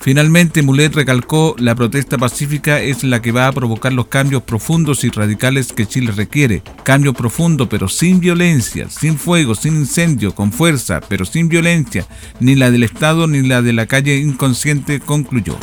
Finalmente, 0.00 0.62
Mulet 0.62 0.94
recalcó, 0.94 1.54
la 1.58 1.74
protesta 1.74 2.16
pacífica 2.16 2.80
es 2.80 3.02
la 3.04 3.20
que 3.20 3.32
va 3.32 3.46
a 3.46 3.52
provocar 3.52 3.92
los 3.92 4.06
cambios 4.06 4.42
profundos 4.42 5.04
y 5.04 5.10
radicales 5.10 5.72
que 5.72 5.86
Chile 5.86 6.12
requiere. 6.16 6.62
Cambio 6.84 7.12
profundo, 7.12 7.68
pero 7.68 7.88
sin 7.88 8.20
violencia, 8.20 8.88
sin 8.88 9.18
fuego, 9.18 9.54
sin 9.54 9.76
incendio, 9.76 10.34
con 10.34 10.52
fuerza, 10.52 11.00
pero 11.06 11.24
sin 11.24 11.48
violencia, 11.48 12.06
ni 12.40 12.54
la 12.54 12.70
del 12.70 12.84
Estado 12.84 13.26
ni 13.26 13.42
la 13.42 13.60
de 13.60 13.72
la 13.72 13.86
calle 13.86 14.16
inconsciente, 14.16 15.00
concluyó. 15.00 15.58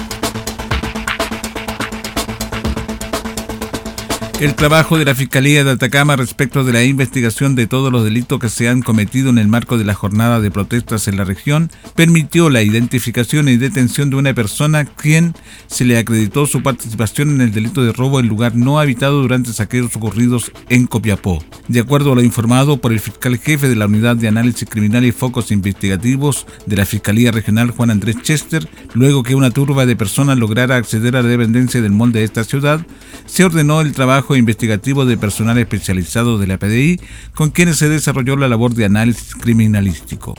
El 4.37 4.53
trabajo 4.53 4.97
de 4.97 5.05
la 5.05 5.15
Fiscalía 5.15 5.63
de 5.63 5.71
Atacama 5.71 6.17
respecto 6.17 6.65
de 6.65 6.73
la 6.73 6.83
investigación 6.83 7.55
de 7.55 7.67
todos 7.67 7.89
los 7.89 8.03
delitos 8.03 8.37
que 8.37 8.49
se 8.49 8.67
han 8.67 8.81
cometido 8.81 9.29
en 9.29 9.37
el 9.37 9.47
marco 9.47 9.77
de 9.77 9.85
la 9.85 9.93
jornada 9.93 10.41
de 10.41 10.51
protestas 10.51 11.07
en 11.07 11.15
la 11.15 11.23
región 11.23 11.71
permitió 11.95 12.49
la 12.49 12.61
identificación 12.61 13.47
y 13.47 13.55
detención 13.55 14.09
de 14.09 14.17
una 14.17 14.33
persona 14.33 14.83
quien 14.83 15.33
se 15.67 15.85
le 15.85 15.97
acreditó 15.97 16.47
su 16.47 16.61
participación 16.61 17.29
en 17.29 17.39
el 17.39 17.53
delito 17.53 17.81
de 17.81 17.93
robo 17.93 18.19
en 18.19 18.27
lugar 18.27 18.55
no 18.55 18.77
habitado 18.77 19.21
durante 19.21 19.53
saqueos 19.53 19.95
ocurridos 19.95 20.51
en 20.67 20.85
Copiapó. 20.85 21.41
De 21.69 21.79
acuerdo 21.79 22.11
a 22.11 22.15
lo 22.15 22.21
informado 22.21 22.75
por 22.75 22.91
el 22.91 22.99
fiscal 22.99 23.37
jefe 23.37 23.69
de 23.69 23.77
la 23.77 23.85
Unidad 23.85 24.17
de 24.17 24.27
Análisis 24.27 24.67
Criminal 24.69 25.05
y 25.05 25.13
Focos 25.13 25.49
Investigativos 25.49 26.45
de 26.65 26.75
la 26.75 26.85
Fiscalía 26.85 27.31
Regional 27.31 27.71
Juan 27.71 27.89
Andrés 27.89 28.17
Chester, 28.21 28.67
luego 28.95 29.23
que 29.23 29.35
una 29.35 29.51
turba 29.51 29.85
de 29.85 29.95
personas 29.95 30.37
lograra 30.37 30.75
acceder 30.75 31.15
a 31.15 31.21
la 31.21 31.29
dependencia 31.29 31.81
del 31.81 31.93
molde 31.93 32.19
de 32.19 32.25
esta 32.25 32.43
ciudad, 32.43 32.85
se 33.25 33.45
ordenó 33.45 33.79
el 33.79 33.93
trabajo 33.93 34.24
investigativo 34.33 35.05
de 35.05 35.17
personal 35.17 35.57
especializado 35.57 36.37
de 36.37 36.47
la 36.47 36.57
PDI 36.57 37.01
con 37.35 37.51
quienes 37.51 37.77
se 37.77 37.89
desarrolló 37.89 38.37
la 38.37 38.47
labor 38.47 38.73
de 38.73 38.85
análisis 38.85 39.35
criminalístico. 39.35 40.35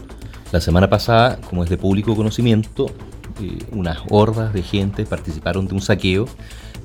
La 0.51 0.61
semana 0.61 0.89
pasada, 0.89 1.39
como 1.51 1.63
es 1.63 1.71
de 1.71 1.77
público 1.77 2.17
conocimiento, 2.17 2.87
eh, 3.41 3.59
unas 3.73 3.99
hordas 4.09 4.55
de 4.55 4.63
gente 4.63 5.05
participaron 5.05 5.69
de 5.69 5.75
un 5.75 5.83
saqueo 5.83 6.27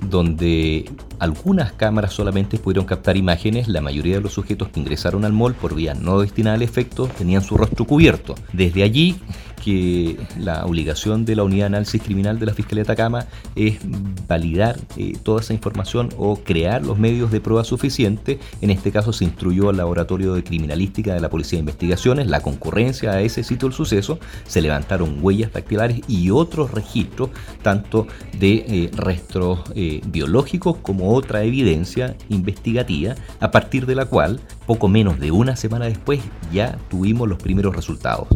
donde 0.01 0.89
algunas 1.19 1.71
cámaras 1.73 2.13
solamente 2.13 2.57
pudieron 2.57 2.85
captar 2.85 3.17
imágenes, 3.17 3.67
la 3.67 3.81
mayoría 3.81 4.15
de 4.15 4.21
los 4.21 4.33
sujetos 4.33 4.69
que 4.69 4.79
ingresaron 4.79 5.25
al 5.25 5.33
mall 5.33 5.53
por 5.53 5.75
vía 5.75 5.93
no 5.93 6.19
destinada 6.19 6.55
al 6.55 6.63
efecto 6.63 7.07
tenían 7.07 7.43
su 7.43 7.55
rostro 7.55 7.85
cubierto. 7.85 8.35
Desde 8.51 8.83
allí 8.83 9.17
que 9.63 10.17
la 10.39 10.65
obligación 10.65 11.23
de 11.23 11.35
la 11.35 11.43
unidad 11.43 11.65
de 11.65 11.67
análisis 11.67 12.01
criminal 12.01 12.39
de 12.39 12.47
la 12.47 12.53
Fiscalía 12.53 12.83
de 12.83 12.91
Atacama 12.91 13.27
es 13.55 13.77
validar 14.27 14.77
eh, 14.97 15.13
toda 15.21 15.41
esa 15.41 15.53
información 15.53 16.09
o 16.17 16.37
crear 16.37 16.83
los 16.83 16.97
medios 16.97 17.31
de 17.31 17.41
prueba 17.41 17.63
suficiente. 17.63 18.39
En 18.61 18.71
este 18.71 18.91
caso 18.91 19.13
se 19.13 19.23
instruyó 19.23 19.69
al 19.69 19.77
laboratorio 19.77 20.33
de 20.33 20.43
criminalística 20.43 21.13
de 21.13 21.21
la 21.21 21.29
Policía 21.29 21.57
de 21.57 21.61
Investigaciones 21.61 22.27
la 22.27 22.41
concurrencia 22.41 23.11
a 23.11 23.21
ese 23.21 23.43
sitio 23.43 23.67
del 23.67 23.75
suceso, 23.75 24.19
se 24.47 24.61
levantaron 24.61 25.19
huellas 25.21 25.53
dactilares 25.53 26.01
y 26.07 26.31
otros 26.31 26.71
registros, 26.71 27.29
tanto 27.61 28.07
de 28.37 28.65
eh, 28.67 28.91
restos 28.95 29.61
eh, 29.75 30.01
biológicos 30.07 30.77
como 30.77 31.13
otra 31.13 31.43
evidencia 31.43 32.15
investigativa, 32.29 33.15
a 33.39 33.51
partir 33.51 33.85
de 33.85 33.95
la 33.95 34.05
cual, 34.05 34.39
poco 34.65 34.87
menos 34.87 35.19
de 35.19 35.31
una 35.31 35.55
semana 35.55 35.85
después, 35.85 36.19
ya 36.51 36.77
tuvimos 36.89 37.29
los 37.29 37.41
primeros 37.41 37.75
resultados 37.75 38.27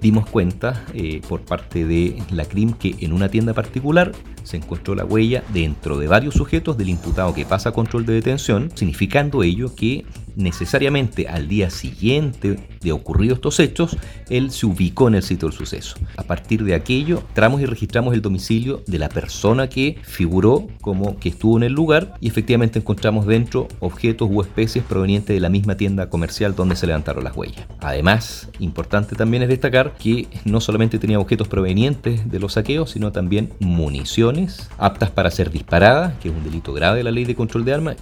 dimos 0.00 0.28
cuenta 0.28 0.84
eh, 0.94 1.20
por 1.28 1.42
parte 1.42 1.84
de 1.84 2.22
la 2.30 2.44
CRIM 2.44 2.72
que 2.72 2.96
en 3.00 3.12
una 3.12 3.28
tienda 3.28 3.54
particular 3.54 4.12
se 4.42 4.56
encontró 4.56 4.94
la 4.94 5.04
huella 5.04 5.42
dentro 5.52 5.98
de 5.98 6.08
varios 6.08 6.34
sujetos 6.34 6.78
del 6.78 6.88
imputado 6.88 7.34
que 7.34 7.44
pasa 7.44 7.72
control 7.72 8.06
de 8.06 8.14
detención, 8.14 8.70
significando 8.74 9.42
ello 9.42 9.74
que 9.74 10.06
necesariamente 10.36 11.28
al 11.28 11.48
día 11.48 11.70
siguiente 11.70 12.58
de 12.80 12.92
ocurridos 12.92 13.38
estos 13.38 13.60
hechos, 13.60 13.96
él 14.28 14.50
se 14.50 14.66
ubicó 14.66 15.08
en 15.08 15.16
el 15.16 15.22
sitio 15.22 15.48
del 15.48 15.56
suceso. 15.56 15.96
A 16.16 16.22
partir 16.22 16.64
de 16.64 16.74
aquello, 16.74 17.22
entramos 17.28 17.60
y 17.60 17.66
registramos 17.66 18.14
el 18.14 18.22
domicilio 18.22 18.82
de 18.86 18.98
la 18.98 19.08
persona 19.08 19.68
que 19.68 19.98
figuró 20.02 20.66
como 20.80 21.18
que 21.18 21.30
estuvo 21.30 21.56
en 21.56 21.64
el 21.64 21.72
lugar 21.72 22.14
y 22.20 22.28
efectivamente 22.28 22.78
encontramos 22.78 23.26
dentro 23.26 23.68
objetos 23.80 24.28
u 24.30 24.40
especies 24.40 24.84
provenientes 24.84 25.34
de 25.34 25.40
la 25.40 25.48
misma 25.48 25.76
tienda 25.76 26.08
comercial 26.08 26.54
donde 26.54 26.76
se 26.76 26.86
levantaron 26.86 27.24
las 27.24 27.36
huellas. 27.36 27.66
Además, 27.80 28.48
importante 28.58 29.16
también 29.16 29.42
es 29.42 29.48
destacar 29.48 29.94
que 29.98 30.28
no 30.44 30.60
solamente 30.60 30.98
tenía 30.98 31.18
objetos 31.18 31.48
provenientes 31.48 32.30
de 32.30 32.40
los 32.40 32.54
saqueos, 32.54 32.90
sino 32.90 33.12
también 33.12 33.50
municiones 33.60 34.68
aptas 34.78 35.10
para 35.10 35.30
ser 35.30 35.50
disparadas, 35.50 36.14
que 36.20 36.28
es 36.28 36.34
un 36.34 36.44
delito 36.44 36.72
grave 36.72 36.98
de 36.98 37.04
la 37.04 37.10
ley 37.10 37.24
de 37.24 37.34
control 37.34 37.64
de 37.64 37.74
armas, 37.74 37.96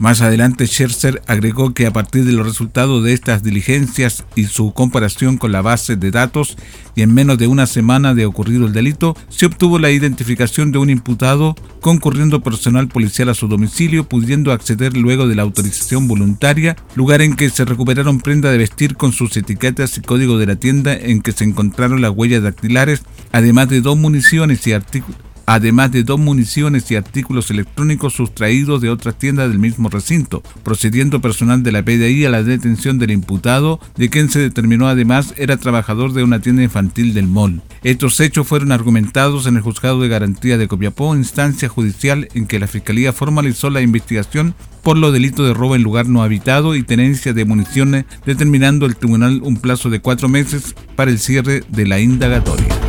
más 0.00 0.20
adelante, 0.20 0.66
Scherzer 0.66 1.22
agregó 1.26 1.74
que 1.74 1.86
a 1.86 1.92
partir 1.92 2.24
de 2.24 2.32
los 2.32 2.46
resultados 2.46 3.02
de 3.02 3.12
estas 3.12 3.42
diligencias 3.42 4.24
y 4.36 4.44
su 4.44 4.72
comparación 4.72 5.36
con 5.36 5.52
la 5.52 5.62
base 5.62 5.96
de 5.96 6.10
datos, 6.10 6.56
y 6.94 7.02
en 7.02 7.14
menos 7.14 7.38
de 7.38 7.46
una 7.46 7.66
semana 7.66 8.14
de 8.14 8.26
ocurrido 8.26 8.66
el 8.66 8.72
delito, 8.72 9.16
se 9.28 9.46
obtuvo 9.46 9.78
la 9.78 9.90
identificación 9.90 10.72
de 10.72 10.78
un 10.78 10.90
imputado 10.90 11.54
concurriendo 11.80 12.42
personal 12.42 12.88
policial 12.88 13.28
a 13.28 13.34
su 13.34 13.48
domicilio, 13.48 14.08
pudiendo 14.08 14.52
acceder 14.52 14.96
luego 14.96 15.26
de 15.26 15.34
la 15.34 15.42
autorización 15.42 16.08
voluntaria, 16.08 16.76
lugar 16.94 17.22
en 17.22 17.34
que 17.34 17.50
se 17.50 17.64
recuperaron 17.64 18.20
prenda 18.20 18.50
de 18.50 18.58
vestir 18.58 18.96
con 18.96 19.12
sus 19.12 19.36
etiquetas 19.36 19.98
y 19.98 20.00
código 20.00 20.38
de 20.38 20.46
la 20.46 20.56
tienda 20.56 20.94
en 20.94 21.22
que 21.22 21.32
se 21.32 21.44
encontraron 21.44 22.00
las 22.00 22.12
huellas 22.12 22.42
dactilares, 22.42 23.02
además 23.32 23.68
de 23.68 23.80
dos 23.80 23.96
municiones 23.96 24.66
y 24.66 24.72
artículos 24.72 25.27
además 25.48 25.90
de 25.90 26.02
dos 26.02 26.20
municiones 26.20 26.90
y 26.90 26.96
artículos 26.96 27.50
electrónicos 27.50 28.12
sustraídos 28.12 28.82
de 28.82 28.90
otras 28.90 29.18
tiendas 29.18 29.48
del 29.48 29.58
mismo 29.58 29.88
recinto, 29.88 30.42
procediendo 30.62 31.22
personal 31.22 31.62
de 31.62 31.72
la 31.72 31.82
PDI 31.82 32.26
a 32.26 32.30
la 32.30 32.42
detención 32.42 32.98
del 32.98 33.12
imputado, 33.12 33.80
de 33.96 34.10
quien 34.10 34.28
se 34.28 34.40
determinó 34.40 34.88
además 34.88 35.32
era 35.38 35.56
trabajador 35.56 36.12
de 36.12 36.22
una 36.22 36.40
tienda 36.40 36.62
infantil 36.62 37.14
del 37.14 37.28
mall. 37.28 37.62
Estos 37.82 38.20
hechos 38.20 38.46
fueron 38.46 38.72
argumentados 38.72 39.46
en 39.46 39.56
el 39.56 39.62
juzgado 39.62 40.02
de 40.02 40.08
garantía 40.08 40.58
de 40.58 40.68
Copiapó, 40.68 41.16
instancia 41.16 41.70
judicial 41.70 42.28
en 42.34 42.46
que 42.46 42.58
la 42.58 42.66
Fiscalía 42.66 43.14
formalizó 43.14 43.70
la 43.70 43.80
investigación 43.80 44.54
por 44.82 44.98
los 44.98 45.14
delitos 45.14 45.46
de 45.46 45.54
robo 45.54 45.76
en 45.76 45.82
lugar 45.82 46.08
no 46.08 46.22
habitado 46.22 46.76
y 46.76 46.82
tenencia 46.82 47.32
de 47.32 47.46
municiones, 47.46 48.04
determinando 48.26 48.84
el 48.84 48.96
tribunal 48.96 49.40
un 49.42 49.56
plazo 49.56 49.88
de 49.88 50.00
cuatro 50.00 50.28
meses 50.28 50.74
para 50.94 51.10
el 51.10 51.18
cierre 51.18 51.62
de 51.70 51.86
la 51.86 52.00
indagatoria. 52.00 52.87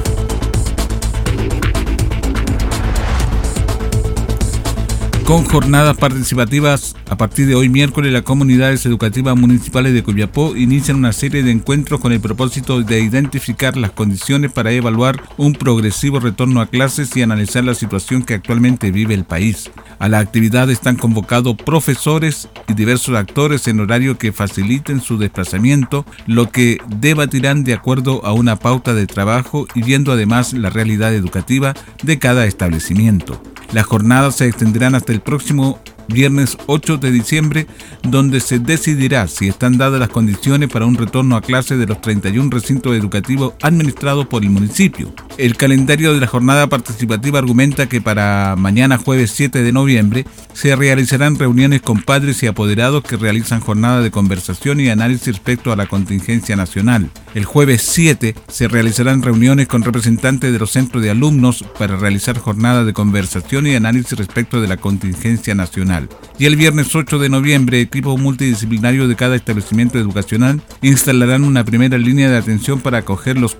Con 5.29 5.45
jornadas 5.45 5.95
participativas, 5.95 6.95
a 7.07 7.15
partir 7.15 7.45
de 7.45 7.53
hoy 7.53 7.69
miércoles 7.69 8.11
las 8.11 8.23
comunidades 8.23 8.83
educativas 8.87 9.37
municipales 9.37 9.93
de 9.93 10.01
Copiapó 10.01 10.55
inician 10.55 10.97
una 10.97 11.13
serie 11.13 11.43
de 11.43 11.51
encuentros 11.51 11.99
con 11.99 12.11
el 12.11 12.19
propósito 12.19 12.81
de 12.81 12.99
identificar 12.99 13.77
las 13.77 13.91
condiciones 13.91 14.51
para 14.51 14.71
evaluar 14.71 15.21
un 15.37 15.53
progresivo 15.53 16.19
retorno 16.19 16.61
a 16.61 16.65
clases 16.65 17.15
y 17.15 17.21
analizar 17.21 17.63
la 17.63 17.75
situación 17.75 18.23
que 18.23 18.33
actualmente 18.33 18.89
vive 18.89 19.13
el 19.13 19.23
país. 19.23 19.69
A 19.99 20.09
la 20.09 20.17
actividad 20.17 20.71
están 20.71 20.95
convocados 20.95 21.55
profesores 21.57 22.49
y 22.67 22.73
diversos 22.73 23.15
actores 23.15 23.67
en 23.67 23.81
horario 23.81 24.17
que 24.17 24.31
faciliten 24.31 24.99
su 24.99 25.19
desplazamiento, 25.19 26.07
lo 26.25 26.49
que 26.49 26.79
debatirán 26.87 27.63
de 27.63 27.75
acuerdo 27.75 28.25
a 28.25 28.33
una 28.33 28.55
pauta 28.55 28.95
de 28.95 29.05
trabajo 29.05 29.67
y 29.75 29.83
viendo 29.83 30.11
además 30.11 30.53
la 30.53 30.71
realidad 30.71 31.13
educativa 31.13 31.75
de 32.01 32.17
cada 32.17 32.47
establecimiento. 32.47 33.39
Las 33.71 33.85
jornadas 33.85 34.35
se 34.35 34.47
extenderán 34.47 34.95
hasta 34.95 35.13
el 35.13 35.18
próximo 35.19 35.79
viernes 36.09 36.57
8 36.65 36.97
de 36.97 37.11
diciembre, 37.11 37.67
donde 38.03 38.39
se 38.39 38.59
decidirá 38.59 39.27
si 39.27 39.47
están 39.47 39.77
dadas 39.77 39.99
las 39.99 40.09
condiciones 40.09 40.69
para 40.69 40.85
un 40.85 40.95
retorno 40.95 41.35
a 41.35 41.41
clase 41.41 41.77
de 41.77 41.85
los 41.85 42.01
31 42.01 42.49
recintos 42.49 42.95
educativos 42.95 43.53
administrados 43.61 44.27
por 44.27 44.43
el 44.43 44.49
municipio. 44.49 45.13
El 45.37 45.55
calendario 45.55 46.13
de 46.13 46.19
la 46.19 46.27
jornada 46.27 46.67
participativa 46.67 47.39
argumenta 47.39 47.87
que 47.87 48.01
para 48.01 48.55
mañana 48.57 48.97
jueves 48.97 49.31
7 49.31 49.63
de 49.63 49.71
noviembre 49.71 50.25
se 50.53 50.75
realizarán 50.75 51.39
reuniones 51.39 51.81
con 51.81 52.01
padres 52.01 52.43
y 52.43 52.47
apoderados 52.47 53.03
que 53.03 53.15
realizan 53.15 53.61
jornada 53.61 54.01
de 54.01 54.11
conversación 54.11 54.79
y 54.79 54.89
análisis 54.89 55.27
respecto 55.27 55.71
a 55.71 55.75
la 55.75 55.87
contingencia 55.87 56.55
nacional. 56.55 57.09
El 57.35 57.45
jueves 57.45 57.83
7 57.83 58.35
se 58.47 58.67
realizarán 58.67 59.21
reuniones 59.21 59.67
con 59.67 59.83
representantes 59.83 60.51
de 60.51 60.59
los 60.59 60.71
centros 60.71 61.03
de 61.03 61.11
alumnos 61.11 61.63
para 61.77 61.95
realizar 61.95 62.37
jornada 62.37 62.83
de 62.83 62.93
conversación 62.93 63.67
y 63.67 63.75
análisis 63.75 64.17
respecto 64.17 64.61
de 64.61 64.67
la 64.67 64.77
contingencia 64.77 65.55
nacional. 65.55 65.98
Y 66.37 66.45
el 66.45 66.55
viernes 66.55 66.95
8 66.95 67.19
de 67.19 67.29
noviembre, 67.29 67.81
equipos 67.81 68.19
multidisciplinarios 68.19 69.09
de 69.09 69.15
cada 69.15 69.35
establecimiento 69.35 69.99
educacional 69.99 70.61
instalarán 70.81 71.43
una 71.43 71.65
primera 71.65 71.97
línea 71.97 72.29
de 72.29 72.37
atención 72.37 72.79
para 72.79 72.99
acoger 72.99 73.37
los 73.37 73.55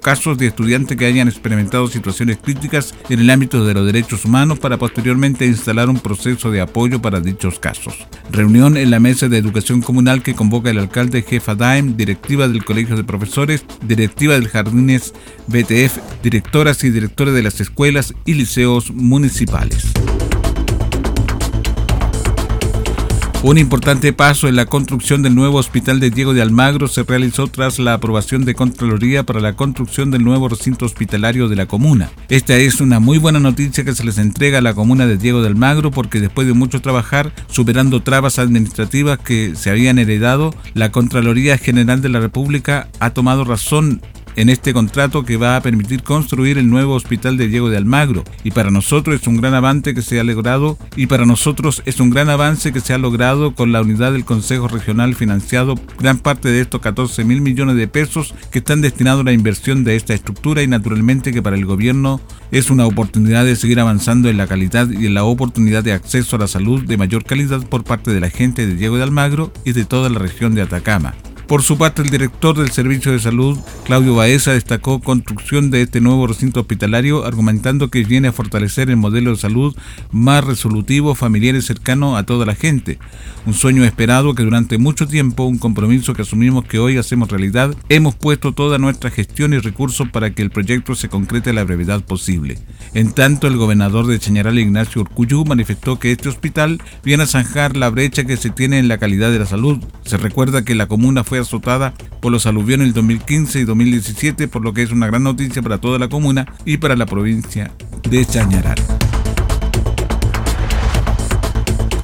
casos 0.00 0.38
de 0.38 0.46
estudiantes 0.46 0.96
que 0.96 1.06
hayan 1.06 1.28
experimentado 1.28 1.86
situaciones 1.86 2.38
críticas 2.38 2.94
en 3.08 3.20
el 3.20 3.30
ámbito 3.30 3.64
de 3.64 3.74
los 3.74 3.86
derechos 3.86 4.24
humanos 4.24 4.58
para 4.58 4.78
posteriormente 4.78 5.46
instalar 5.46 5.88
un 5.88 6.00
proceso 6.00 6.50
de 6.50 6.60
apoyo 6.60 7.00
para 7.00 7.20
dichos 7.20 7.58
casos. 7.58 7.94
Reunión 8.30 8.76
en 8.76 8.90
la 8.90 9.00
mesa 9.00 9.28
de 9.28 9.38
educación 9.38 9.82
comunal 9.82 10.22
que 10.22 10.34
convoca 10.34 10.70
el 10.70 10.78
alcalde 10.78 11.22
jefa 11.22 11.54
DAEM, 11.54 11.96
directiva 11.96 12.48
del 12.48 12.64
Colegio 12.64 12.96
de 12.96 13.04
Profesores, 13.04 13.64
directiva 13.82 14.34
del 14.34 14.48
Jardines 14.48 15.12
BTF, 15.46 15.98
directoras 16.22 16.82
y 16.84 16.90
directores 16.90 17.34
de 17.34 17.42
las 17.42 17.60
escuelas 17.60 18.14
y 18.24 18.34
liceos 18.34 18.90
municipales. 18.92 19.92
Un 23.42 23.56
importante 23.56 24.12
paso 24.12 24.48
en 24.48 24.56
la 24.56 24.66
construcción 24.66 25.22
del 25.22 25.34
nuevo 25.34 25.56
hospital 25.56 25.98
de 25.98 26.10
Diego 26.10 26.34
de 26.34 26.42
Almagro 26.42 26.88
se 26.88 27.04
realizó 27.04 27.46
tras 27.46 27.78
la 27.78 27.94
aprobación 27.94 28.44
de 28.44 28.54
Contraloría 28.54 29.22
para 29.22 29.40
la 29.40 29.56
construcción 29.56 30.10
del 30.10 30.24
nuevo 30.24 30.46
recinto 30.50 30.84
hospitalario 30.84 31.48
de 31.48 31.56
la 31.56 31.64
comuna. 31.64 32.10
Esta 32.28 32.58
es 32.58 32.82
una 32.82 33.00
muy 33.00 33.16
buena 33.16 33.40
noticia 33.40 33.82
que 33.82 33.94
se 33.94 34.04
les 34.04 34.18
entrega 34.18 34.58
a 34.58 34.60
la 34.60 34.74
comuna 34.74 35.06
de 35.06 35.16
Diego 35.16 35.40
de 35.40 35.48
Almagro 35.48 35.90
porque 35.90 36.20
después 36.20 36.46
de 36.48 36.52
mucho 36.52 36.82
trabajar, 36.82 37.32
superando 37.48 38.02
trabas 38.02 38.38
administrativas 38.38 39.18
que 39.18 39.56
se 39.56 39.70
habían 39.70 39.98
heredado, 39.98 40.54
la 40.74 40.92
Contraloría 40.92 41.56
General 41.56 42.02
de 42.02 42.10
la 42.10 42.20
República 42.20 42.88
ha 43.00 43.10
tomado 43.10 43.44
razón 43.44 44.02
en 44.36 44.48
este 44.48 44.72
contrato 44.72 45.24
que 45.24 45.36
va 45.36 45.56
a 45.56 45.60
permitir 45.62 46.02
construir 46.02 46.58
el 46.58 46.68
nuevo 46.68 46.94
hospital 46.94 47.36
de 47.36 47.48
Diego 47.48 47.70
de 47.70 47.76
Almagro. 47.76 48.24
Y 48.44 48.50
para 48.50 48.70
nosotros 48.70 49.20
es 49.20 49.26
un 49.26 49.36
gran 49.36 49.54
avance 49.54 49.94
que 49.94 50.02
se 50.02 50.20
ha 50.20 50.24
logrado 50.24 50.78
y 50.96 51.06
para 51.06 51.26
nosotros 51.26 51.82
es 51.86 52.00
un 52.00 52.10
gran 52.10 52.30
avance 52.30 52.72
que 52.72 52.80
se 52.80 52.94
ha 52.94 52.98
logrado 52.98 53.54
con 53.54 53.72
la 53.72 53.80
unidad 53.80 54.12
del 54.12 54.24
Consejo 54.24 54.68
Regional 54.68 55.14
financiado 55.14 55.74
gran 55.98 56.18
parte 56.18 56.48
de 56.48 56.60
estos 56.60 56.80
14 56.80 57.24
mil 57.24 57.40
millones 57.40 57.76
de 57.76 57.88
pesos 57.88 58.34
que 58.50 58.58
están 58.58 58.80
destinados 58.80 59.20
a 59.20 59.24
la 59.24 59.32
inversión 59.32 59.84
de 59.84 59.96
esta 59.96 60.14
estructura 60.14 60.62
y 60.62 60.66
naturalmente 60.66 61.32
que 61.32 61.42
para 61.42 61.56
el 61.56 61.66
gobierno 61.66 62.20
es 62.50 62.70
una 62.70 62.86
oportunidad 62.86 63.44
de 63.44 63.56
seguir 63.56 63.80
avanzando 63.80 64.28
en 64.28 64.36
la 64.36 64.46
calidad 64.46 64.88
y 64.90 65.06
en 65.06 65.14
la 65.14 65.24
oportunidad 65.24 65.84
de 65.84 65.92
acceso 65.92 66.36
a 66.36 66.40
la 66.40 66.48
salud 66.48 66.84
de 66.84 66.96
mayor 66.96 67.24
calidad 67.24 67.66
por 67.66 67.84
parte 67.84 68.12
de 68.12 68.20
la 68.20 68.30
gente 68.30 68.66
de 68.66 68.74
Diego 68.74 68.96
de 68.96 69.02
Almagro 69.02 69.52
y 69.64 69.72
de 69.72 69.84
toda 69.84 70.08
la 70.08 70.18
región 70.18 70.54
de 70.54 70.62
Atacama. 70.62 71.14
Por 71.50 71.64
su 71.64 71.76
parte, 71.76 72.02
el 72.02 72.10
director 72.10 72.56
del 72.56 72.70
Servicio 72.70 73.10
de 73.10 73.18
Salud, 73.18 73.58
Claudio 73.84 74.14
Baeza, 74.14 74.52
destacó 74.52 75.00
construcción 75.00 75.72
de 75.72 75.82
este 75.82 76.00
nuevo 76.00 76.28
recinto 76.28 76.60
hospitalario, 76.60 77.26
argumentando 77.26 77.90
que 77.90 78.04
viene 78.04 78.28
a 78.28 78.32
fortalecer 78.32 78.88
el 78.88 78.96
modelo 78.96 79.32
de 79.32 79.36
salud 79.36 79.76
más 80.12 80.44
resolutivo, 80.44 81.16
familiar 81.16 81.56
y 81.56 81.62
cercano 81.62 82.16
a 82.16 82.22
toda 82.22 82.46
la 82.46 82.54
gente. 82.54 83.00
Un 83.46 83.54
sueño 83.54 83.82
esperado 83.82 84.36
que 84.36 84.44
durante 84.44 84.78
mucho 84.78 85.08
tiempo, 85.08 85.42
un 85.42 85.58
compromiso 85.58 86.14
que 86.14 86.22
asumimos 86.22 86.66
que 86.66 86.78
hoy 86.78 86.98
hacemos 86.98 87.30
realidad, 87.30 87.74
hemos 87.88 88.14
puesto 88.14 88.52
toda 88.52 88.78
nuestra 88.78 89.10
gestión 89.10 89.52
y 89.52 89.58
recursos 89.58 90.08
para 90.08 90.30
que 90.30 90.42
el 90.42 90.50
proyecto 90.50 90.94
se 90.94 91.08
concrete 91.08 91.50
a 91.50 91.54
la 91.54 91.64
brevedad 91.64 92.04
posible. 92.04 92.58
En 92.94 93.10
tanto, 93.10 93.48
el 93.48 93.56
gobernador 93.56 94.06
de 94.06 94.20
Chañaral, 94.20 94.56
Ignacio 94.56 95.02
Urcuyú, 95.02 95.44
manifestó 95.44 95.98
que 95.98 96.12
este 96.12 96.28
hospital 96.28 96.80
viene 97.02 97.24
a 97.24 97.26
zanjar 97.26 97.76
la 97.76 97.90
brecha 97.90 98.22
que 98.22 98.36
se 98.36 98.50
tiene 98.50 98.78
en 98.78 98.86
la 98.86 98.98
calidad 98.98 99.32
de 99.32 99.40
la 99.40 99.46
salud. 99.46 99.82
Se 100.04 100.16
recuerda 100.16 100.64
que 100.64 100.76
la 100.76 100.86
comuna 100.86 101.24
fue 101.24 101.39
azotada 101.40 101.94
por 102.20 102.32
los 102.32 102.46
aluviones 102.46 102.88
el 102.88 102.92
2015 102.94 103.60
y 103.60 103.64
2017, 103.64 104.48
por 104.48 104.62
lo 104.62 104.72
que 104.72 104.82
es 104.82 104.92
una 104.92 105.06
gran 105.06 105.22
noticia 105.22 105.62
para 105.62 105.78
toda 105.78 105.98
la 105.98 106.08
comuna 106.08 106.46
y 106.64 106.76
para 106.76 106.96
la 106.96 107.06
provincia 107.06 107.72
de 108.08 108.24
Chañaral. 108.24 108.78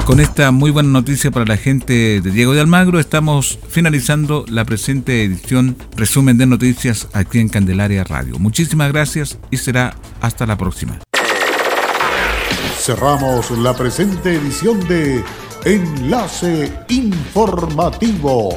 Con 0.07 0.20
esta 0.20 0.53
muy 0.53 0.70
buena 0.70 0.88
noticia 0.88 1.33
para 1.33 1.44
la 1.44 1.57
gente 1.57 2.20
de 2.20 2.31
Diego 2.31 2.55
de 2.55 2.61
Almagro, 2.61 3.01
estamos 3.01 3.59
finalizando 3.68 4.44
la 4.49 4.64
presente 4.64 5.25
edición 5.25 5.77
resumen 5.96 6.38
de 6.38 6.46
noticias 6.46 7.09
aquí 7.12 7.40
en 7.40 7.49
Candelaria 7.49 8.05
Radio. 8.05 8.38
Muchísimas 8.38 8.92
gracias 8.92 9.37
y 9.51 9.57
será 9.57 9.96
hasta 10.20 10.46
la 10.46 10.57
próxima. 10.57 11.01
Cerramos 12.79 13.51
la 13.59 13.75
presente 13.75 14.37
edición 14.37 14.79
de 14.87 15.25
Enlace 15.64 16.72
Informativo 16.88 18.57